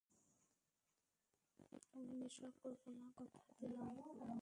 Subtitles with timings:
[1.95, 3.87] আমি নেশা করবো না, কথা দিলাম।